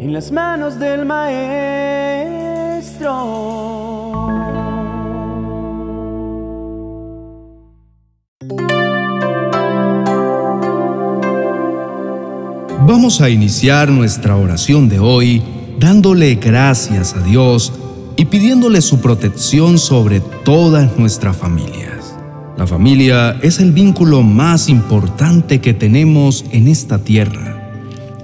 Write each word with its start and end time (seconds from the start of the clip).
en 0.00 0.14
las 0.14 0.32
manos 0.32 0.78
del 0.78 1.04
Maestro. 1.04 1.50
Vamos 12.86 13.20
a 13.20 13.28
iniciar 13.28 13.90
nuestra 13.90 14.36
oración 14.36 14.88
de 14.88 14.98
hoy 14.98 15.42
dándole 15.78 16.36
gracias 16.36 17.14
a 17.14 17.20
Dios 17.22 17.74
y 18.16 18.24
pidiéndole 18.24 18.80
su 18.80 19.02
protección 19.02 19.76
sobre 19.76 20.20
todas 20.20 20.98
nuestras 20.98 21.36
familias. 21.36 22.16
La 22.56 22.66
familia 22.66 23.38
es 23.42 23.58
el 23.58 23.72
vínculo 23.72 24.22
más 24.22 24.70
importante 24.70 25.60
que 25.60 25.74
tenemos 25.74 26.46
en 26.52 26.68
esta 26.68 27.04
tierra. 27.04 27.59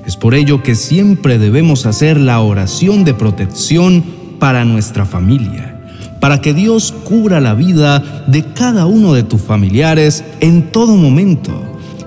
Es 0.06 0.16
por 0.16 0.36
ello 0.36 0.62
que 0.62 0.76
siempre 0.76 1.36
debemos 1.36 1.84
hacer 1.84 2.16
la 2.16 2.40
oración 2.40 3.02
de 3.02 3.12
protección 3.12 4.04
para 4.38 4.64
nuestra 4.64 5.04
familia, 5.04 5.80
para 6.20 6.40
que 6.40 6.54
Dios 6.54 6.94
cubra 7.04 7.40
la 7.40 7.54
vida 7.54 8.24
de 8.28 8.44
cada 8.44 8.86
uno 8.86 9.14
de 9.14 9.24
tus 9.24 9.40
familiares 9.40 10.22
en 10.38 10.70
todo 10.70 10.96
momento 10.96 11.60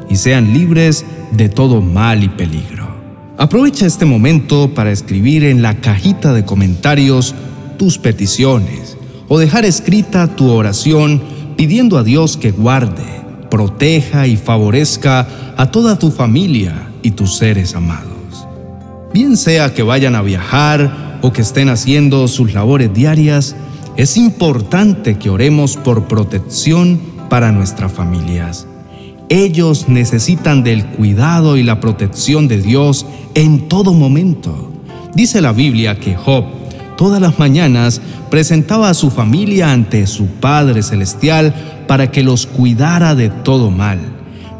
y 0.09 0.15
sean 0.15 0.53
libres 0.53 1.05
de 1.31 1.49
todo 1.49 1.81
mal 1.81 2.23
y 2.23 2.29
peligro. 2.29 2.87
Aprovecha 3.37 3.85
este 3.85 4.05
momento 4.05 4.73
para 4.73 4.91
escribir 4.91 5.43
en 5.43 5.61
la 5.61 5.81
cajita 5.81 6.31
de 6.31 6.45
comentarios 6.45 7.35
tus 7.77 7.97
peticiones 7.97 8.97
o 9.27 9.37
dejar 9.39 9.65
escrita 9.65 10.37
tu 10.37 10.49
oración 10.49 11.21
pidiendo 11.57 11.97
a 11.97 12.03
Dios 12.03 12.37
que 12.37 12.51
guarde, 12.51 13.03
proteja 13.51 14.25
y 14.25 14.37
favorezca 14.37 15.27
a 15.57 15.69
toda 15.69 15.99
tu 15.99 16.11
familia 16.11 16.88
y 17.01 17.11
tus 17.11 17.37
seres 17.37 17.75
amados. 17.75 18.47
Bien 19.13 19.37
sea 19.37 19.73
que 19.73 19.83
vayan 19.83 20.15
a 20.15 20.21
viajar 20.21 21.19
o 21.21 21.33
que 21.33 21.41
estén 21.41 21.69
haciendo 21.69 22.27
sus 22.27 22.53
labores 22.53 22.93
diarias, 22.93 23.55
es 23.97 24.17
importante 24.17 25.17
que 25.17 25.29
oremos 25.29 25.77
por 25.77 26.07
protección 26.07 26.99
para 27.29 27.51
nuestras 27.51 27.91
familias. 27.91 28.67
Ellos 29.29 29.89
necesitan 29.89 30.63
del 30.63 30.85
cuidado 30.85 31.57
y 31.57 31.63
la 31.63 31.79
protección 31.79 32.47
de 32.47 32.61
Dios 32.61 33.05
en 33.35 33.67
todo 33.67 33.93
momento. 33.93 34.71
Dice 35.13 35.41
la 35.41 35.51
Biblia 35.51 35.99
que 35.99 36.15
Job 36.15 36.45
todas 36.97 37.21
las 37.21 37.39
mañanas 37.39 38.01
presentaba 38.29 38.89
a 38.89 38.93
su 38.93 39.09
familia 39.09 39.71
ante 39.71 40.05
su 40.05 40.27
Padre 40.27 40.83
Celestial 40.83 41.53
para 41.87 42.11
que 42.11 42.23
los 42.23 42.45
cuidara 42.45 43.15
de 43.15 43.29
todo 43.29 43.71
mal 43.71 43.99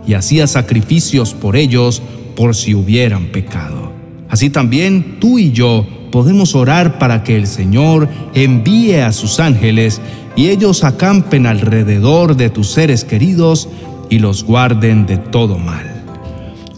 y 0.07 0.13
hacía 0.13 0.47
sacrificios 0.47 1.33
por 1.33 1.55
ellos 1.55 2.01
por 2.39 2.55
si 2.55 2.73
hubieran 2.73 3.25
pecado. 3.33 3.91
Así 4.29 4.49
también 4.49 5.17
tú 5.19 5.39
y 5.39 5.51
yo 5.51 5.85
podemos 6.09 6.55
orar 6.55 6.97
para 6.97 7.21
que 7.21 7.35
el 7.35 7.47
Señor 7.47 8.07
envíe 8.33 9.01
a 9.01 9.11
sus 9.11 9.41
ángeles 9.41 9.99
y 10.37 10.47
ellos 10.47 10.85
acampen 10.85 11.45
alrededor 11.45 12.37
de 12.37 12.49
tus 12.49 12.71
seres 12.71 13.03
queridos 13.03 13.67
y 14.09 14.19
los 14.19 14.45
guarden 14.45 15.05
de 15.05 15.17
todo 15.17 15.57
mal. 15.57 16.05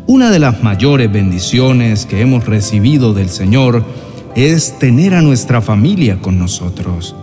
Una 0.07 0.31
de 0.31 0.39
las 0.39 0.63
mayores 0.63 1.11
bendiciones 1.11 2.07
que 2.07 2.21
hemos 2.21 2.47
recibido 2.47 3.13
del 3.13 3.29
Señor 3.29 3.85
es 4.35 4.79
tener 4.79 5.13
a 5.13 5.21
nuestra 5.21 5.61
familia 5.61 6.17
con 6.17 6.39
nosotros. 6.39 7.15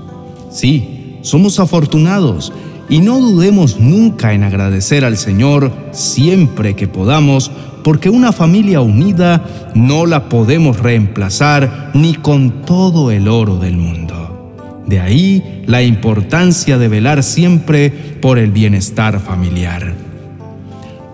Sí, 0.52 1.16
somos 1.22 1.58
afortunados 1.58 2.52
y 2.88 3.00
no 3.00 3.18
dudemos 3.18 3.80
nunca 3.80 4.32
en 4.32 4.44
agradecer 4.44 5.04
al 5.04 5.16
Señor 5.16 5.72
siempre 5.90 6.76
que 6.76 6.86
podamos, 6.86 7.50
porque 7.88 8.10
una 8.10 8.32
familia 8.32 8.82
unida 8.82 9.42
no 9.74 10.04
la 10.04 10.28
podemos 10.28 10.78
reemplazar 10.78 11.90
ni 11.94 12.12
con 12.12 12.60
todo 12.66 13.10
el 13.10 13.28
oro 13.28 13.56
del 13.56 13.78
mundo. 13.78 14.84
De 14.86 15.00
ahí 15.00 15.62
la 15.64 15.82
importancia 15.82 16.76
de 16.76 16.86
velar 16.88 17.22
siempre 17.22 17.88
por 17.88 18.36
el 18.36 18.50
bienestar 18.50 19.20
familiar. 19.20 19.94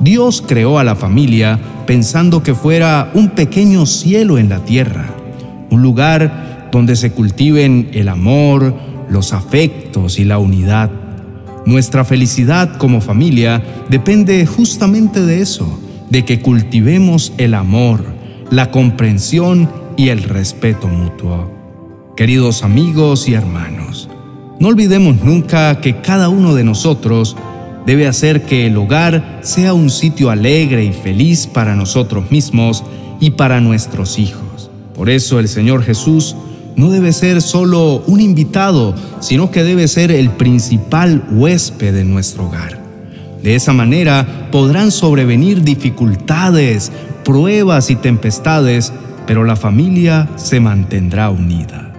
Dios 0.01 0.43
creó 0.45 0.81
a 0.81 0.83
la 0.83 0.97
familia 0.97 1.61
pensando 1.87 2.43
que 2.43 2.57
fuera 2.57 3.09
un 3.15 3.29
pequeño 3.29 3.87
cielo 3.87 4.37
en 4.37 4.49
la 4.49 4.59
tierra, 4.65 5.07
un 5.71 5.81
lugar 5.81 6.71
donde 6.73 6.97
se 6.97 7.13
cultiven 7.13 7.89
el 7.93 8.09
amor, 8.09 8.75
los 9.09 9.33
afectos 9.33 10.19
y 10.19 10.25
la 10.25 10.39
unidad. 10.39 10.91
Nuestra 11.67 12.05
felicidad 12.05 12.79
como 12.79 13.01
familia 13.01 13.63
depende 13.89 14.45
justamente 14.45 15.25
de 15.25 15.41
eso, 15.41 15.84
de 16.11 16.25
que 16.25 16.41
cultivemos 16.41 17.33
el 17.39 17.55
amor, 17.55 18.05
la 18.51 18.71
comprensión 18.71 19.71
y 19.97 20.09
el 20.09 20.23
respeto 20.23 20.89
mutuo. 20.89 21.51
Queridos 22.17 22.63
amigos 22.63 23.29
y 23.29 23.35
hermanos, 23.35 24.09
no 24.61 24.69
olvidemos 24.69 25.23
nunca 25.23 25.81
que 25.81 26.01
cada 26.01 26.29
uno 26.29 26.55
de 26.55 26.65
nosotros 26.65 27.37
debe 27.87 28.07
hacer 28.07 28.43
que 28.43 28.67
el 28.67 28.77
hogar 28.77 29.41
sea 29.43 29.75
un 29.75 29.91
sitio 29.91 30.31
alegre 30.31 30.85
y 30.85 30.93
feliz 30.93 31.47
para 31.47 31.75
nosotros 31.75 32.31
mismos 32.31 32.85
y 33.21 33.33
para 33.33 33.61
nuestros 33.61 34.19
hijos. 34.19 34.71
Por 34.95 35.11
eso 35.11 35.41
el 35.41 35.49
Señor 35.49 35.83
Jesús 35.83 36.37
no 36.77 36.91
debe 36.91 37.13
ser 37.13 37.43
solo 37.43 38.03
un 38.07 38.21
invitado, 38.21 38.95
sino 39.21 39.51
que 39.51 39.65
debe 39.65 39.89
ser 39.89 40.11
el 40.11 40.31
principal 40.31 41.25
huésped 41.31 41.93
de 41.95 42.05
nuestro 42.05 42.47
hogar. 42.47 42.84
De 43.45 43.55
esa 43.55 43.75
manera 43.75 44.49
podrán 44.51 44.91
sobrevenir 44.91 45.63
dificultades, 45.63 46.91
pruebas 47.27 47.91
y 47.91 47.97
tempestades, 47.97 48.91
pero 49.27 49.45
la 49.45 49.55
familia 49.55 50.31
se 50.37 50.61
mantendrá 50.61 51.29
unida. 51.29 51.93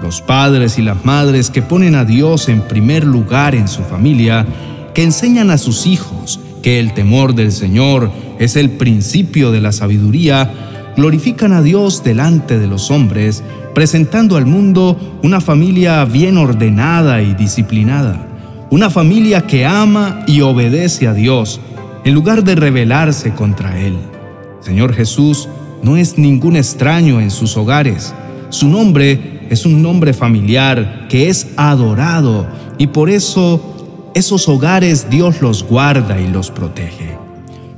Los 0.00 0.22
padres 0.22 0.78
y 0.78 0.82
las 0.82 1.04
madres 1.04 1.50
que 1.50 1.60
ponen 1.60 1.96
a 1.96 2.06
Dios 2.06 2.48
en 2.48 2.62
primer 2.62 3.04
lugar 3.04 3.54
en 3.54 3.68
su 3.68 3.82
familia, 3.82 4.46
que 4.94 5.02
enseñan 5.02 5.50
a 5.50 5.58
sus 5.58 5.86
hijos 5.86 6.40
que 6.62 6.80
el 6.80 6.94
temor 6.94 7.34
del 7.34 7.52
Señor 7.52 8.10
es 8.38 8.56
el 8.56 8.70
principio 8.70 9.52
de 9.52 9.60
la 9.60 9.72
sabiduría, 9.72 10.50
glorifican 10.96 11.52
a 11.52 11.60
Dios 11.60 12.04
delante 12.04 12.58
de 12.58 12.68
los 12.68 12.90
hombres, 12.90 13.44
presentando 13.74 14.38
al 14.38 14.46
mundo 14.46 15.18
una 15.22 15.42
familia 15.42 16.06
bien 16.06 16.38
ordenada 16.38 17.20
y 17.20 17.34
disciplinada, 17.34 18.25
una 18.70 18.90
familia 18.90 19.46
que 19.46 19.64
ama 19.64 20.24
y 20.26 20.40
obedece 20.40 21.06
a 21.06 21.14
Dios 21.14 21.60
en 22.04 22.14
lugar 22.14 22.44
de 22.44 22.54
rebelarse 22.54 23.32
contra 23.32 23.80
Él. 23.80 23.96
Señor 24.60 24.92
Jesús 24.92 25.48
no 25.82 25.96
es 25.96 26.18
ningún 26.18 26.56
extraño 26.56 27.20
en 27.20 27.30
sus 27.30 27.56
hogares, 27.56 28.14
su 28.50 28.68
nombre 28.68 29.46
es 29.50 29.66
un 29.66 29.82
nombre 29.82 30.12
familiar 30.12 31.06
que 31.08 31.28
es 31.28 31.48
adorado 31.56 32.46
y 32.78 32.88
por 32.88 33.10
eso 33.10 34.10
esos 34.14 34.48
hogares 34.48 35.08
Dios 35.10 35.40
los 35.42 35.62
guarda 35.62 36.20
y 36.20 36.28
los 36.28 36.50
protege. 36.50 37.16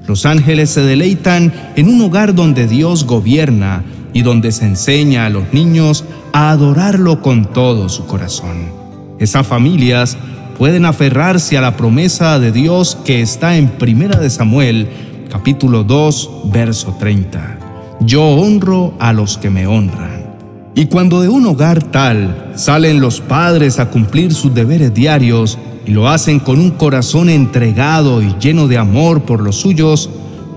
Los 0.06 0.25
ángeles 0.25 0.71
se 0.71 0.81
deleitan 0.81 1.53
en 1.77 1.88
un 1.88 2.00
hogar 2.00 2.34
donde 2.34 2.66
Dios 2.66 3.04
gobierna 3.04 3.82
y 4.15 4.22
donde 4.22 4.53
se 4.53 4.65
enseña 4.65 5.27
a 5.27 5.31
los 5.31 5.53
niños 5.53 6.04
a 6.32 6.50
adorarlo 6.50 7.21
con 7.21 7.44
todo 7.53 7.88
su 7.88 8.06
corazón. 8.06 8.71
Esas 9.19 9.47
familias 9.47 10.16
pueden 10.59 10.85
aferrarse 10.85 11.57
a 11.57 11.61
la 11.61 11.77
promesa 11.77 12.41
de 12.41 12.51
Dios 12.51 12.99
que 13.05 13.23
está 13.23 13.57
en 13.57 13.69
Primera 13.69 14.19
de 14.19 14.29
Samuel, 14.29 14.89
capítulo 15.31 15.85
2, 15.85 16.31
verso 16.53 16.97
30. 16.99 17.97
Yo 18.01 18.25
honro 18.25 18.95
a 18.99 19.13
los 19.13 19.39
que 19.39 19.51
me 19.51 19.69
honran 19.69 20.27
y 20.75 20.87
cuando 20.87 21.23
de 21.23 21.29
un 21.29 21.47
hogar 21.47 21.83
tal 21.83 22.53
salen 22.57 23.01
los 23.01 23.21
padres 23.21 23.79
a 23.79 23.91
cumplir 23.91 24.35
sus 24.35 24.53
deberes 24.53 24.93
diarios 24.93 25.59
y 25.87 25.93
lo 25.93 26.09
hacen 26.09 26.41
con 26.41 26.61
un 26.61 26.73
corazón 26.73 27.31
entregado 27.31 28.21
y 28.21 28.35
lleno 28.41 28.67
de 28.69 28.79
amor 28.79 29.23
por 29.23 29.41
los 29.41 29.57
suyos, 29.57 30.11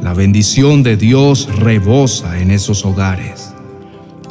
la 0.04 0.14
bendición 0.14 0.84
de 0.84 0.98
Dios 0.98 1.48
rebosa 1.58 2.40
en 2.40 2.52
esos 2.52 2.86
hogares. 2.86 3.54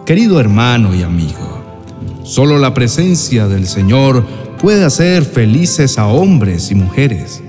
Querido 0.04 0.40
hermano 0.40 0.94
y 0.94 1.02
amigo, 1.02 1.62
solo 2.24 2.58
la 2.58 2.74
presencia 2.74 3.46
del 3.46 3.66
Señor 3.66 4.24
puede 4.60 4.84
hacer 4.84 5.24
felices 5.24 5.98
a 5.98 6.06
hombres 6.06 6.70
y 6.70 6.74
mujeres. 6.74 7.42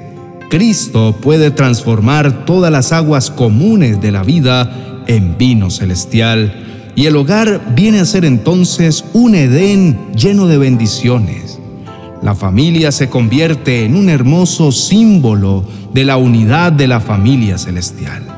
Cristo 0.49 1.15
puede 1.21 1.51
transformar 1.51 2.45
todas 2.45 2.71
las 2.71 2.91
aguas 2.91 3.29
comunes 3.29 4.01
de 4.01 4.11
la 4.11 4.23
vida 4.23 5.03
en 5.07 5.37
vino 5.37 5.69
celestial 5.69 6.91
y 6.95 7.05
el 7.05 7.15
hogar 7.15 7.73
viene 7.75 7.99
a 7.99 8.05
ser 8.05 8.25
entonces 8.25 9.05
un 9.13 9.35
Edén 9.35 9.97
lleno 10.15 10.47
de 10.47 10.57
bendiciones. 10.57 11.59
La 12.21 12.35
familia 12.35 12.91
se 12.91 13.09
convierte 13.09 13.85
en 13.85 13.95
un 13.95 14.09
hermoso 14.09 14.71
símbolo 14.71 15.65
de 15.93 16.05
la 16.05 16.17
unidad 16.17 16.71
de 16.71 16.87
la 16.87 16.99
familia 16.99 17.57
celestial. 17.57 18.30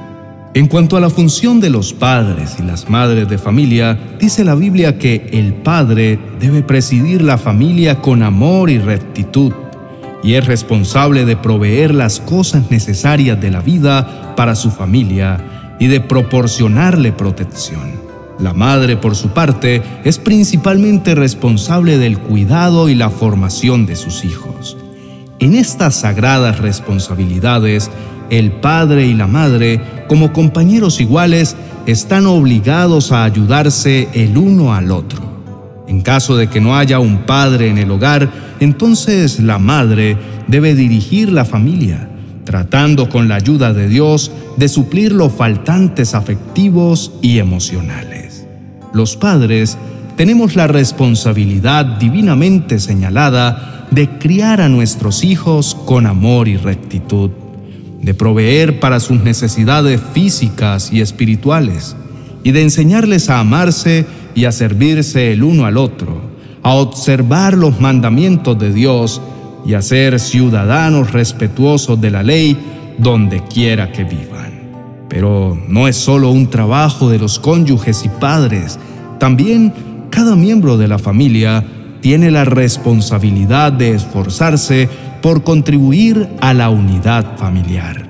En 0.56 0.68
cuanto 0.68 0.98
a 0.98 1.00
la 1.00 1.10
función 1.10 1.60
de 1.60 1.72
los 1.72 1.94
padres 1.94 2.58
y 2.60 2.62
las 2.62 2.88
madres 2.88 3.28
de 3.28 3.40
familia, 3.40 3.98
dice 4.20 4.44
la 4.44 4.54
Biblia 4.54 5.00
que 5.00 5.28
el 5.34 5.56
padre 5.56 6.20
debe 6.40 6.62
presidir 6.62 7.24
la 7.24 7.40
familia 7.40 8.00
con 8.02 8.22
amor 8.22 8.70
y 8.70 8.78
rectitud 8.78 9.52
y 10.24 10.36
es 10.36 10.46
responsable 10.46 11.26
de 11.26 11.36
proveer 11.36 11.96
las 11.96 12.20
cosas 12.20 12.70
necesarias 12.70 13.42
de 13.42 13.50
la 13.50 13.62
vida 13.62 14.36
para 14.36 14.54
su 14.54 14.70
familia 14.70 15.76
y 15.80 15.88
de 15.88 16.02
proporcionarle 16.02 17.12
protección. 17.12 18.04
La 18.38 18.54
madre, 18.54 18.96
por 18.96 19.16
su 19.16 19.30
parte, 19.30 19.82
es 20.04 20.20
principalmente 20.20 21.16
responsable 21.16 21.98
del 21.98 22.20
cuidado 22.20 22.90
y 22.90 22.96
la 22.96 23.10
formación 23.10 23.88
de 23.88 23.96
sus 23.96 24.24
hijos. 24.24 24.78
En 25.40 25.56
estas 25.56 25.96
sagradas 25.96 26.60
responsabilidades, 26.60 27.90
el 28.40 28.52
padre 28.52 29.06
y 29.06 29.14
la 29.14 29.28
madre, 29.28 29.80
como 30.08 30.34
compañeros 30.34 31.00
iguales, 31.00 31.56
están 31.86 32.26
obligados 32.26 33.12
a 33.12 33.26
ayudarse 33.26 34.10
el 34.14 34.38
uno 34.38 34.74
al 34.74 34.90
otro. 34.90 35.22
En 35.88 36.02
caso 36.02 36.36
de 36.36 36.48
que 36.48 36.60
no 36.60 36.76
haya 36.76 37.00
un 37.00 37.26
padre 37.28 37.70
en 37.70 37.78
el 37.78 37.92
hogar, 37.92 38.32
entonces 38.60 39.40
la 39.40 39.60
madre 39.60 40.18
debe 40.48 40.74
dirigir 40.74 41.32
la 41.32 41.46
familia, 41.46 42.10
tratando 42.44 43.08
con 43.08 43.28
la 43.28 43.36
ayuda 43.36 43.72
de 43.72 43.88
Dios 43.88 44.32
de 44.58 44.68
suplir 44.68 45.12
los 45.12 45.32
faltantes 45.32 46.16
afectivos 46.16 47.12
y 47.22 47.38
emocionales. 47.38 48.48
Los 48.94 49.16
padres 49.16 49.78
tenemos 50.18 50.56
la 50.56 50.66
responsabilidad 50.66 51.86
divinamente 51.86 52.80
señalada 52.80 53.88
de 53.92 54.10
criar 54.18 54.60
a 54.60 54.70
nuestros 54.70 55.24
hijos 55.24 55.78
con 55.86 56.08
amor 56.08 56.48
y 56.48 56.58
rectitud 56.58 57.30
de 58.04 58.14
proveer 58.14 58.80
para 58.80 59.00
sus 59.00 59.22
necesidades 59.22 60.00
físicas 60.14 60.92
y 60.92 61.02
espirituales, 61.02 61.96
y 62.44 62.52
de 62.52 62.62
enseñarles 62.62 63.30
a 63.30 63.40
amarse 63.40 64.06
y 64.36 64.46
a 64.46 64.52
servirse 64.52 65.32
el 65.32 65.44
uno 65.44 65.66
al 65.66 65.78
otro, 65.78 66.22
a 66.62 66.74
observar 66.74 67.58
los 67.58 67.80
mandamientos 67.80 68.60
de 68.60 68.74
Dios 68.74 69.22
y 69.66 69.74
a 69.74 69.82
ser 69.82 70.20
ciudadanos 70.20 71.12
respetuosos 71.12 72.00
de 72.00 72.12
la 72.12 72.24
ley 72.24 72.58
donde 72.98 73.42
quiera 73.46 73.92
que 73.92 74.04
vivan. 74.04 75.08
Pero 75.08 75.58
no 75.68 75.88
es 75.88 75.96
solo 75.96 76.30
un 76.30 76.50
trabajo 76.50 77.10
de 77.10 77.20
los 77.20 77.40
cónyuges 77.40 78.04
y 78.04 78.10
padres, 78.10 78.80
también 79.20 79.74
cada 80.10 80.36
miembro 80.36 80.78
de 80.78 80.88
la 80.88 81.00
familia 81.00 81.64
tiene 82.02 82.32
la 82.32 82.44
responsabilidad 82.44 83.72
de 83.72 83.92
esforzarse 83.92 84.90
por 85.24 85.44
contribuir 85.44 86.28
a 86.42 86.54
la 86.54 86.70
unidad 86.70 87.38
familiar. 87.38 88.06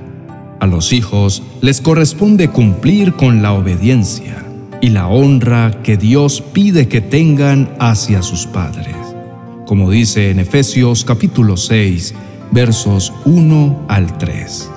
A 0.59 0.65
los 0.65 0.91
hijos 0.93 1.43
les 1.61 1.79
corresponde 1.79 2.49
cumplir 2.49 3.13
con 3.13 3.43
la 3.43 3.53
obediencia 3.53 4.43
y 4.81 4.89
la 4.89 5.07
honra 5.07 5.83
que 5.83 5.95
Dios 5.95 6.41
pide 6.41 6.87
que 6.87 7.01
tengan 7.01 7.69
hacia 7.79 8.23
sus 8.23 8.47
padres, 8.47 8.95
como 9.67 9.91
dice 9.91 10.31
en 10.31 10.39
Efesios 10.39 11.05
capítulo 11.05 11.55
6, 11.55 12.15
versos 12.49 13.13
1 13.25 13.85
al 13.89 14.17
3. 14.17 14.71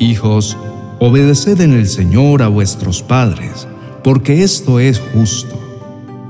Hijos, 0.00 0.58
obedeced 0.98 1.60
en 1.60 1.74
el 1.74 1.86
Señor 1.86 2.42
a 2.42 2.48
vuestros 2.48 3.04
padres, 3.04 3.68
porque 4.02 4.42
esto 4.42 4.80
es 4.80 5.00
justo. 5.14 5.56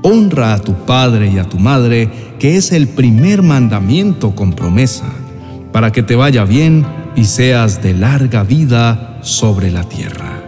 Honra 0.03 0.53
a 0.53 0.59
tu 0.59 0.75
padre 0.85 1.31
y 1.31 1.39
a 1.39 1.45
tu 1.49 1.57
madre, 1.57 2.07
que 2.37 2.55
es 2.55 2.71
el 2.71 2.87
primer 2.87 3.41
mandamiento 3.41 4.35
con 4.35 4.53
promesa 4.53 5.11
para 5.73 5.91
que 5.91 6.03
te 6.03 6.15
vaya 6.15 6.45
bien 6.45 6.85
y 7.15 7.25
seas 7.25 7.81
de 7.83 7.93
larga 7.93 8.43
vida 8.43 9.17
sobre 9.21 9.71
la 9.71 9.83
tierra. 9.83 10.43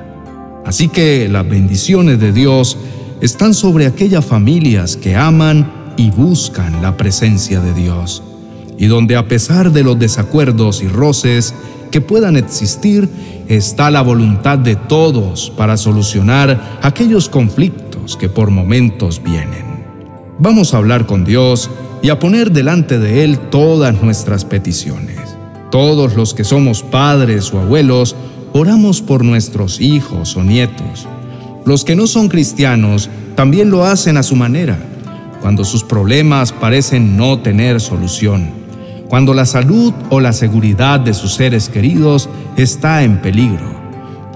Así 0.65 0.87
que 0.87 1.27
las 1.27 1.47
bendiciones 1.47 2.19
de 2.19 2.31
Dios 2.31 2.77
están 3.21 3.53
sobre 3.53 3.87
aquellas 3.87 4.23
familias 4.23 4.95
que 4.95 5.15
aman 5.15 5.93
y 5.97 6.11
buscan 6.11 6.81
la 6.81 6.95
presencia 6.95 7.59
de 7.59 7.73
Dios, 7.73 8.23
y 8.77 8.87
donde 8.87 9.15
a 9.15 9.27
pesar 9.27 9.71
de 9.71 9.83
los 9.83 9.97
desacuerdos 9.97 10.81
y 10.81 10.87
roces 10.87 11.53
que 11.91 12.01
puedan 12.01 12.35
existir, 12.35 13.09
está 13.47 13.89
la 13.89 14.01
voluntad 14.01 14.57
de 14.57 14.75
todos 14.75 15.51
para 15.55 15.77
solucionar 15.77 16.79
aquellos 16.81 17.29
conflictos 17.29 18.17
que 18.17 18.29
por 18.29 18.49
momentos 18.51 19.21
vienen. 19.23 19.65
Vamos 20.39 20.73
a 20.73 20.77
hablar 20.77 21.05
con 21.05 21.23
Dios 21.23 21.69
y 22.01 22.09
a 22.09 22.19
poner 22.19 22.51
delante 22.51 22.99
de 22.99 23.23
Él 23.23 23.39
todas 23.49 24.01
nuestras 24.01 24.45
peticiones. 24.45 25.14
Todos 25.75 26.15
los 26.15 26.33
que 26.33 26.45
somos 26.45 26.83
padres 26.83 27.53
o 27.53 27.59
abuelos 27.59 28.15
oramos 28.53 29.01
por 29.01 29.25
nuestros 29.25 29.81
hijos 29.81 30.37
o 30.37 30.41
nietos. 30.41 31.05
Los 31.65 31.83
que 31.83 31.97
no 31.97 32.07
son 32.07 32.29
cristianos 32.29 33.09
también 33.35 33.69
lo 33.69 33.83
hacen 33.83 34.15
a 34.15 34.23
su 34.23 34.37
manera, 34.37 34.79
cuando 35.41 35.65
sus 35.65 35.83
problemas 35.83 36.53
parecen 36.53 37.17
no 37.17 37.39
tener 37.39 37.81
solución, 37.81 38.51
cuando 39.09 39.33
la 39.33 39.45
salud 39.45 39.93
o 40.09 40.21
la 40.21 40.31
seguridad 40.31 41.01
de 41.01 41.13
sus 41.13 41.33
seres 41.33 41.67
queridos 41.67 42.29
está 42.55 43.03
en 43.03 43.21
peligro. 43.21 43.75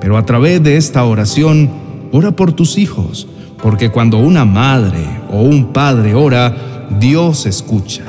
Pero 0.01 0.17
a 0.17 0.25
través 0.25 0.61
de 0.61 0.75
esta 0.75 1.05
oración, 1.05 1.69
ora 2.11 2.31
por 2.31 2.51
tus 2.51 2.77
hijos, 2.77 3.29
porque 3.63 3.91
cuando 3.91 4.17
una 4.17 4.43
madre 4.43 5.05
o 5.31 5.43
un 5.43 5.71
padre 5.71 6.15
ora, 6.15 6.53
Dios 6.99 7.45
escucha. 7.45 8.03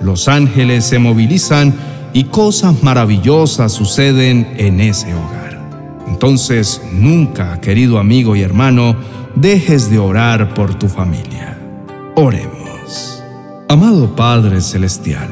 Los 0.00 0.28
ángeles 0.28 0.84
se 0.84 1.00
movilizan 1.00 1.74
y 2.12 2.24
cosas 2.24 2.82
maravillosas 2.82 3.72
suceden 3.72 4.54
en 4.56 4.80
ese 4.80 5.14
hogar. 5.14 5.58
Entonces, 6.08 6.80
nunca, 6.92 7.60
querido 7.60 7.98
amigo 7.98 8.34
y 8.36 8.42
hermano, 8.42 8.96
dejes 9.34 9.90
de 9.90 9.98
orar 9.98 10.54
por 10.54 10.74
tu 10.74 10.88
familia. 10.88 11.58
Oremos. 12.16 13.22
Amado 13.68 14.16
Padre 14.16 14.60
Celestial, 14.60 15.28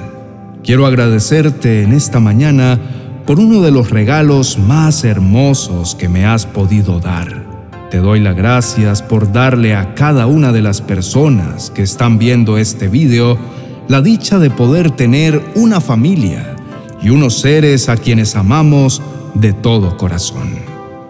quiero 0.63 0.87
agradecerte 0.87 1.83
en 1.83 1.93
esta 1.93 2.21
mañana 2.21 2.79
por 3.27 3.41
uno 3.41 3.63
de 3.63 3.71
los 3.71 3.91
regalos 3.91 4.59
más 4.59 5.05
hermosos 5.05 5.95
que 5.95 6.09
me 6.09 6.27
has 6.27 6.47
podido 6.47 7.01
dar 7.01 7.47
te 7.91 7.99
doy 7.99 8.19
las 8.19 8.35
gracias 8.35 9.01
por 9.01 9.33
darle 9.33 9.77
a 9.77 9.95
cada 9.95 10.27
una 10.27 10.53
de 10.53 10.61
las 10.61 10.81
personas 10.81 11.71
que 11.71 11.83
están 11.83 12.19
viendo 12.19 12.59
este 12.59 12.89
video 12.89 13.39
la 13.87 14.03
dicha 14.03 14.41
de 14.41 14.51
poder 14.51 14.91
tener 14.91 15.41
una 15.55 15.81
familia 15.81 16.56
y 17.03 17.11
unos 17.11 17.41
seres 17.41 17.89
a 17.89 17.97
quienes 17.97 18.37
amamos 18.37 19.03
de 19.35 19.53
todo 19.53 19.97
corazón. 19.97 20.59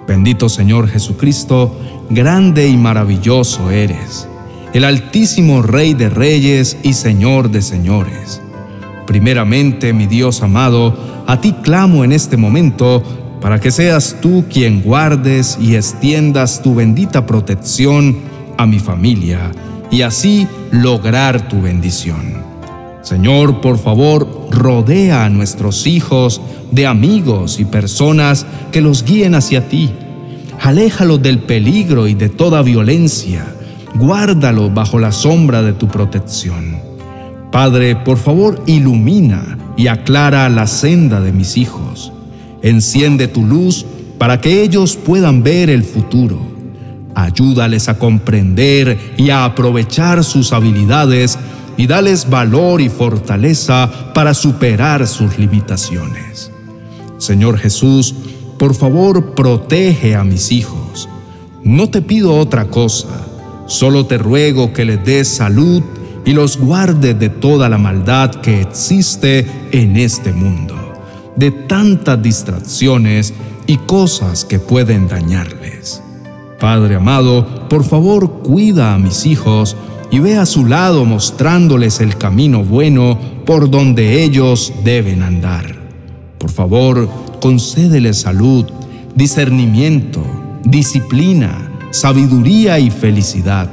Bendito 0.07 0.49
Señor 0.49 0.89
Jesucristo, 0.89 1.77
grande 2.11 2.69
y 2.69 2.77
maravilloso 2.77 3.71
eres, 3.71 4.29
el 4.73 4.85
altísimo 4.85 5.63
Rey 5.63 5.95
de 5.95 6.09
Reyes 6.09 6.77
y 6.83 6.93
Señor 6.93 7.51
de 7.51 7.63
Señores. 7.63 8.41
Primeramente, 9.07 9.93
mi 9.93 10.07
Dios 10.07 10.43
amado, 10.43 10.97
a 11.27 11.41
ti 11.41 11.55
clamo 11.63 12.05
en 12.05 12.13
este 12.13 12.37
momento 12.37 13.03
para 13.41 13.61
que 13.61 13.71
seas 13.71 14.17
tú 14.21 14.45
quien 14.51 14.83
guardes 14.83 15.59
y 15.61 15.77
extiendas 15.77 16.63
tu 16.63 16.75
bendita 16.75 17.27
protección 17.27 18.17
a 18.57 18.67
mi 18.67 18.79
familia 18.79 19.51
y 19.91 20.03
así 20.03 20.49
lograr 20.71 21.49
tu 21.49 21.63
bendición. 21.63 22.56
Señor, 23.07 23.61
por 23.61 23.79
favor, 23.79 24.49
rodea 24.51 25.25
a 25.25 25.29
nuestros 25.29 25.87
hijos 25.87 26.41
de 26.73 26.89
amigos 26.89 27.61
y 27.61 27.65
personas 27.65 28.47
que 28.73 28.81
los 28.81 29.05
guíen 29.05 29.37
hacia 29.37 29.69
ti. 29.69 29.93
Aléjalos 30.61 31.23
del 31.23 31.39
peligro 31.39 32.09
y 32.09 32.15
de 32.15 32.29
toda 32.29 32.63
violencia. 32.63 33.47
Guárdalos 33.95 34.75
bajo 34.75 34.99
la 34.99 35.13
sombra 35.13 35.63
de 35.63 35.73
tu 35.73 35.87
protección. 35.87 36.81
Padre, 37.53 37.95
por 37.95 38.19
favor, 38.19 38.61
ilumina 38.67 39.57
y 39.77 39.87
aclara 39.87 40.49
la 40.49 40.67
senda 40.67 41.21
de 41.21 41.31
mis 41.31 41.57
hijos 41.57 42.13
Enciende 42.61 43.29
tu 43.29 43.47
luz 43.47 43.87
para 44.19 44.41
que 44.41 44.65
ellos 44.65 44.97
puedan 44.97 45.45
ver 45.45 45.71
el 45.71 45.85
futuro. 45.85 46.37
Ayúdales 47.15 47.89
a 47.89 47.97
comprender 47.97 48.99
y 49.17 49.31
a 49.31 49.45
aprovechar 49.45 50.25
sus 50.25 50.53
habilidades 50.53 51.39
y 51.77 51.87
dales 51.87 52.29
valor 52.29 52.81
y 52.81 52.89
fortaleza 52.89 54.13
para 54.15 54.35
superar 54.35 55.07
sus 55.07 55.39
limitaciones. 55.39 56.51
Señor 57.19 57.59
Jesús, 57.59 58.15
por 58.59 58.75
favor 58.75 59.35
protege 59.35 60.15
a 60.15 60.25
mis 60.25 60.53
hijos. 60.53 61.09
No 61.63 61.91
te 61.91 62.03
pido 62.03 62.37
otra 62.37 62.67
cosa, 62.67 63.27
solo 63.67 64.07
te 64.07 64.19
ruego 64.19 64.73
que 64.73 64.85
les 64.85 65.05
des 65.05 65.29
salud 65.29 65.83
y 66.25 66.33
los 66.33 66.59
guardes 66.59 67.19
de 67.19 67.29
toda 67.29 67.69
la 67.69 67.79
maldad 67.79 68.31
que 68.37 68.61
existe 68.61 69.47
en 69.73 69.97
este 69.97 70.33
mundo 70.33 70.87
de 71.37 71.51
tantas 71.51 72.21
distracciones 72.21 73.35
y 73.67 73.77
cosas 73.79 74.45
que 74.45 74.59
pueden 74.59 75.07
dañarles. 75.07 76.03
Padre 76.59 76.97
amado, 76.97 77.69
por 77.69 77.85
favor 77.85 78.43
cuida 78.43 78.95
a 78.95 78.99
mis 78.99 79.27
hijos 79.27 79.77
y 80.11 80.19
ve 80.19 80.37
a 80.37 80.47
su 80.47 80.67
lado 80.67 81.05
mostrándoles 81.05 82.01
el 82.01 82.17
camino 82.17 82.65
bueno 82.65 83.19
por 83.45 83.71
donde 83.71 84.23
ellos 84.23 84.73
deben 84.85 85.23
andar. 85.23 85.75
Por 86.39 86.51
favor, 86.51 87.09
concédeles 87.41 88.19
salud, 88.19 88.67
discernimiento, 89.15 90.23
disciplina, 90.65 91.71
sabiduría 91.91 92.79
y 92.79 92.91
felicidad. 92.91 93.71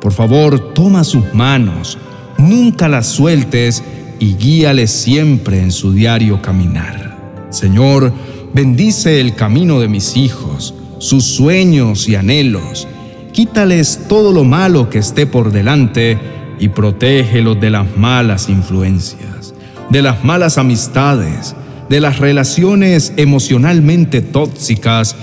Por 0.00 0.12
favor, 0.12 0.72
toma 0.74 1.04
sus 1.04 1.32
manos, 1.34 1.98
nunca 2.38 2.88
las 2.88 3.06
sueltes 3.06 3.82
y 4.18 4.34
guíale 4.34 4.86
siempre 4.86 5.60
en 5.60 5.70
su 5.70 5.92
diario 5.92 6.40
caminar. 6.42 7.46
Señor, 7.50 8.12
bendice 8.54 9.20
el 9.20 9.34
camino 9.34 9.80
de 9.80 9.88
mis 9.88 10.16
hijos, 10.16 10.74
sus 10.98 11.24
sueños 11.24 12.08
y 12.08 12.14
anhelos, 12.14 12.88
quítales 13.32 14.00
todo 14.08 14.32
lo 14.32 14.44
malo 14.44 14.90
que 14.90 14.98
esté 14.98 15.26
por 15.26 15.52
delante 15.52 16.18
y 16.58 16.68
protégelos 16.68 17.60
de 17.60 17.70
las 17.70 17.96
malas 17.96 18.48
influencias, 18.48 19.54
de 19.90 20.02
las 20.02 20.24
malas 20.24 20.58
amistades, 20.58 21.56
de 21.88 22.00
las 22.00 22.18
relaciones 22.18 23.12
emocionalmente 23.16 24.20
tóxicas 24.20 25.16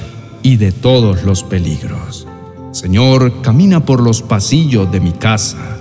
y 0.44 0.58
de 0.58 0.72
todos 0.72 1.24
los 1.24 1.44
peligros. 1.44 2.28
Señor, 2.72 3.42
camina 3.42 3.86
por 3.86 4.02
los 4.02 4.22
pasillos 4.22 4.92
de 4.92 5.00
mi 5.00 5.12
casa, 5.12 5.78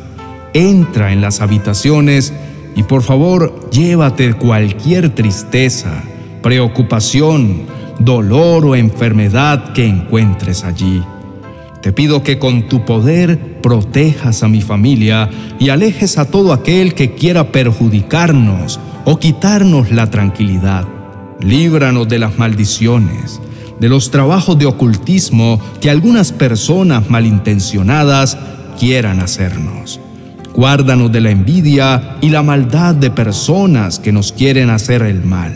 entra 0.54 1.12
en 1.12 1.20
las 1.20 1.40
habitaciones 1.40 2.32
y 2.74 2.82
por 2.82 3.02
favor 3.02 3.68
llévate 3.70 4.34
cualquier 4.34 5.14
tristeza, 5.14 6.02
preocupación, 6.42 7.62
dolor 7.98 8.64
o 8.64 8.76
enfermedad 8.76 9.72
que 9.72 9.86
encuentres 9.86 10.64
allí. 10.64 11.02
Te 11.82 11.92
pido 11.92 12.22
que 12.22 12.38
con 12.38 12.68
tu 12.68 12.84
poder 12.84 13.60
protejas 13.60 14.42
a 14.42 14.48
mi 14.48 14.62
familia 14.62 15.30
y 15.60 15.68
alejes 15.68 16.18
a 16.18 16.24
todo 16.24 16.52
aquel 16.52 16.94
que 16.94 17.14
quiera 17.14 17.52
perjudicarnos 17.52 18.80
o 19.04 19.18
quitarnos 19.18 19.90
la 19.92 20.10
tranquilidad. 20.10 20.86
Líbranos 21.40 22.08
de 22.08 22.18
las 22.18 22.36
maldiciones, 22.36 23.40
de 23.78 23.88
los 23.88 24.10
trabajos 24.10 24.58
de 24.58 24.66
ocultismo 24.66 25.60
que 25.80 25.88
algunas 25.88 26.32
personas 26.32 27.08
malintencionadas 27.08 28.36
quieran 28.78 29.20
hacernos. 29.20 30.00
Guárdanos 30.54 31.12
de 31.12 31.20
la 31.20 31.30
envidia 31.30 32.16
y 32.20 32.30
la 32.30 32.42
maldad 32.42 32.96
de 32.96 33.12
personas 33.12 34.00
que 34.00 34.10
nos 34.10 34.32
quieren 34.32 34.70
hacer 34.70 35.02
el 35.02 35.22
mal. 35.22 35.54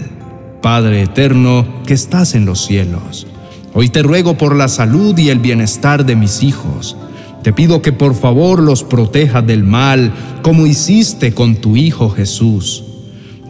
Padre 0.60 1.02
eterno 1.02 1.66
que 1.84 1.94
estás 1.94 2.36
en 2.36 2.46
los 2.46 2.64
cielos, 2.64 3.26
hoy 3.74 3.88
te 3.88 4.02
ruego 4.02 4.36
por 4.36 4.56
la 4.56 4.68
salud 4.68 5.16
y 5.18 5.30
el 5.30 5.38
bienestar 5.38 6.04
de 6.04 6.16
mis 6.16 6.42
hijos. 6.42 6.96
Te 7.42 7.52
pido 7.52 7.82
que 7.82 7.92
por 7.92 8.14
favor 8.14 8.60
los 8.60 8.84
protejas 8.84 9.46
del 9.46 9.64
mal 9.64 10.12
como 10.42 10.66
hiciste 10.66 11.34
con 11.34 11.56
tu 11.56 11.76
Hijo 11.76 12.10
Jesús. 12.10 12.84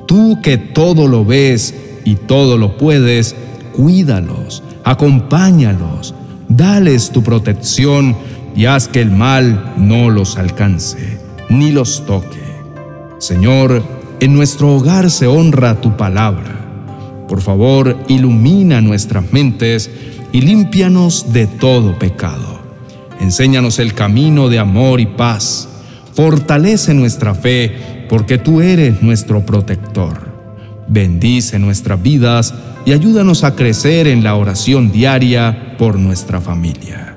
Tú 0.06 0.38
que 0.42 0.56
todo 0.56 1.08
lo 1.08 1.24
ves 1.24 1.74
y 2.04 2.14
todo 2.14 2.56
lo 2.56 2.78
puedes, 2.78 3.36
cuídalos, 3.72 4.62
acompáñalos, 4.84 6.14
dales 6.48 7.10
tu 7.10 7.22
protección 7.22 8.16
y 8.56 8.66
haz 8.66 8.88
que 8.88 9.00
el 9.00 9.10
mal 9.10 9.74
no 9.76 10.10
los 10.10 10.36
alcance, 10.36 11.18
ni 11.48 11.70
los 11.70 12.04
toque. 12.06 12.42
Señor, 13.18 13.82
en 14.20 14.34
nuestro 14.34 14.74
hogar 14.74 15.10
se 15.10 15.26
honra 15.26 15.80
tu 15.80 15.96
palabra. 15.96 16.60
Por 17.28 17.40
favor, 17.40 17.96
ilumina 18.08 18.80
nuestras 18.80 19.32
mentes 19.32 19.90
y 20.32 20.40
límpianos 20.40 21.32
de 21.32 21.46
todo 21.46 21.98
pecado. 21.98 22.60
Enséñanos 23.20 23.78
el 23.78 23.94
camino 23.94 24.48
de 24.48 24.58
amor 24.58 25.00
y 25.00 25.06
paz. 25.06 25.68
Fortalece 26.14 26.94
nuestra 26.94 27.34
fe, 27.34 28.06
porque 28.08 28.38
tú 28.38 28.60
eres 28.60 29.02
nuestro 29.02 29.46
protector. 29.46 30.32
Bendice 30.88 31.58
nuestras 31.58 32.02
vidas 32.02 32.52
y 32.84 32.92
ayúdanos 32.92 33.44
a 33.44 33.54
crecer 33.54 34.06
en 34.06 34.24
la 34.24 34.34
oración 34.34 34.90
diaria 34.90 35.76
por 35.78 35.98
nuestra 35.98 36.40
familia. 36.40 37.16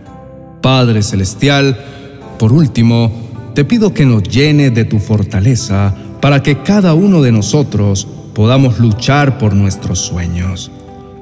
Padre 0.61 1.01
Celestial, 1.01 1.77
por 2.37 2.53
último, 2.53 3.11
te 3.53 3.65
pido 3.65 3.93
que 3.93 4.05
nos 4.05 4.23
llene 4.23 4.69
de 4.69 4.85
tu 4.85 4.99
fortaleza 4.99 5.93
para 6.21 6.43
que 6.43 6.59
cada 6.59 6.93
uno 6.93 7.21
de 7.21 7.31
nosotros 7.31 8.07
podamos 8.33 8.79
luchar 8.79 9.37
por 9.37 9.53
nuestros 9.53 9.99
sueños. 9.99 10.71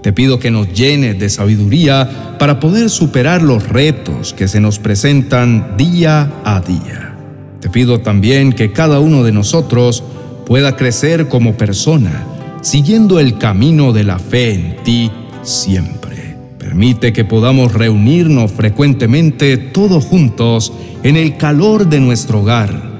Te 0.04 0.14
pido 0.14 0.38
que 0.38 0.52
nos 0.52 0.72
llene 0.74 1.14
de 1.14 1.30
sabiduría 1.30 2.36
para 2.38 2.60
poder 2.60 2.90
superar 2.90 3.42
los 3.42 3.68
retos 3.70 4.34
que 4.34 4.50
se 4.50 4.60
nos 4.60 4.78
presentan 4.78 5.78
día 5.78 6.30
a 6.44 6.60
día. 6.60 7.16
Te 7.62 7.70
pido 7.70 8.02
también 8.02 8.52
que 8.52 8.74
cada 8.74 9.00
uno 9.00 9.24
de 9.24 9.32
nosotros 9.32 10.04
pueda 10.46 10.76
crecer 10.76 11.30
como 11.30 11.56
persona 11.56 12.28
siguiendo 12.64 13.20
el 13.20 13.38
camino 13.38 13.94
de 13.94 14.04
la 14.04 14.20
fe 14.20 14.54
en 14.54 14.84
ti 14.84 15.12
siempre. 15.42 16.36
Permite 16.58 17.14
que 17.14 17.24
podamos 17.24 17.74
reunirnos 17.74 18.52
frecuentemente 18.52 19.58
todos 19.58 20.04
juntos 20.06 20.74
en 21.04 21.18
el 21.18 21.38
calor 21.38 21.88
de 21.88 22.00
nuestro 22.00 22.42
hogar. 22.42 22.93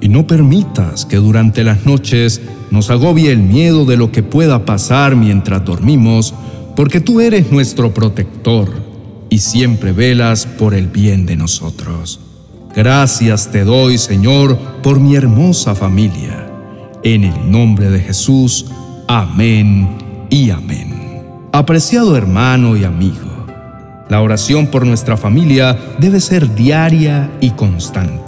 Y 0.00 0.08
no 0.08 0.26
permitas 0.26 1.04
que 1.04 1.16
durante 1.16 1.64
las 1.64 1.86
noches 1.86 2.40
nos 2.70 2.90
agobie 2.90 3.32
el 3.32 3.38
miedo 3.38 3.84
de 3.84 3.96
lo 3.96 4.12
que 4.12 4.22
pueda 4.22 4.64
pasar 4.64 5.16
mientras 5.16 5.64
dormimos, 5.64 6.34
porque 6.74 7.00
tú 7.00 7.20
eres 7.20 7.50
nuestro 7.50 7.94
protector 7.94 8.68
y 9.30 9.38
siempre 9.38 9.92
velas 9.92 10.46
por 10.46 10.74
el 10.74 10.88
bien 10.88 11.26
de 11.26 11.36
nosotros. 11.36 12.20
Gracias 12.74 13.50
te 13.50 13.64
doy, 13.64 13.96
Señor, 13.96 14.58
por 14.82 15.00
mi 15.00 15.16
hermosa 15.16 15.74
familia. 15.74 16.46
En 17.02 17.24
el 17.24 17.50
nombre 17.50 17.88
de 17.88 18.00
Jesús, 18.00 18.66
Amén 19.08 19.88
y 20.30 20.50
amén. 20.50 21.22
Apreciado 21.52 22.16
hermano 22.16 22.76
y 22.76 22.82
amigo, 22.82 23.46
la 24.08 24.20
oración 24.20 24.66
por 24.66 24.84
nuestra 24.84 25.16
familia 25.16 25.78
debe 26.00 26.20
ser 26.20 26.52
diaria 26.56 27.30
y 27.40 27.50
constante. 27.50 28.25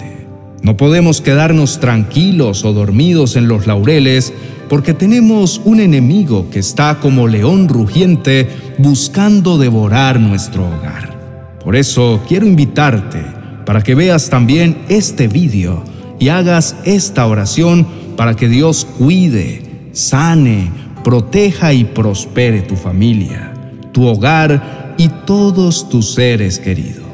No 0.63 0.77
podemos 0.77 1.21
quedarnos 1.21 1.81
tranquilos 1.81 2.65
o 2.65 2.73
dormidos 2.73 3.37
en 3.37 3.49
los 3.49 3.67
laureles 3.67 4.33
porque 4.69 4.93
tenemos 4.93 5.61
un 5.65 5.81
enemigo 5.81 6.51
que 6.51 6.59
está 6.59 6.99
como 7.01 7.27
león 7.27 7.69
rugiente 7.69 8.49
buscando 8.79 9.57
devorar 9.57 10.21
nuestro 10.21 10.67
hogar. 10.67 11.17
Por 11.63 11.77
eso 11.77 12.21
quiero 12.29 12.47
invitarte 12.47 13.23
para 13.65 13.83
que 13.83 13.95
veas 13.95 14.31
también 14.31 14.79
este 14.89 15.29
vídeo 15.29 15.83
y 16.19 16.29
hagas 16.29 16.77
esta 16.85 17.27
oración 17.27 17.87
para 18.17 18.35
que 18.35 18.49
Dios 18.49 18.87
cuide, 18.99 19.91
sane, 19.93 20.71
proteja 21.05 21.73
y 21.73 21.85
prospere 21.85 22.63
tu 22.63 22.77
familia, 22.77 23.53
tu 23.93 24.07
hogar 24.07 24.95
y 24.99 25.09
todos 25.27 25.89
tus 25.89 26.15
seres 26.15 26.59
queridos. 26.59 27.08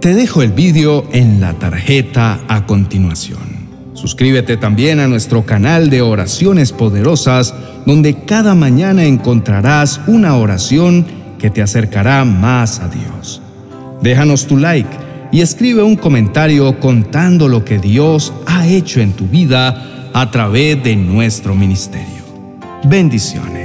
Te 0.00 0.14
dejo 0.14 0.42
el 0.42 0.52
vídeo 0.52 1.04
en 1.12 1.40
la 1.40 1.54
tarjeta 1.54 2.38
a 2.46 2.66
continuación. 2.66 3.40
Suscríbete 3.94 4.56
también 4.56 5.00
a 5.00 5.08
nuestro 5.08 5.44
canal 5.44 5.90
de 5.90 6.02
oraciones 6.02 6.70
poderosas, 6.70 7.52
donde 7.84 8.14
cada 8.24 8.54
mañana 8.54 9.04
encontrarás 9.04 10.00
una 10.06 10.36
oración 10.36 11.04
que 11.40 11.50
te 11.50 11.62
acercará 11.62 12.24
más 12.24 12.78
a 12.78 12.88
Dios. 12.88 13.42
Déjanos 14.00 14.46
tu 14.46 14.56
like 14.56 14.96
y 15.32 15.40
escribe 15.40 15.82
un 15.82 15.96
comentario 15.96 16.78
contando 16.78 17.48
lo 17.48 17.64
que 17.64 17.80
Dios 17.80 18.32
ha 18.46 18.68
hecho 18.68 19.00
en 19.00 19.14
tu 19.14 19.26
vida 19.26 20.10
a 20.14 20.30
través 20.30 20.80
de 20.84 20.94
nuestro 20.94 21.56
ministerio. 21.56 22.22
Bendiciones. 22.84 23.57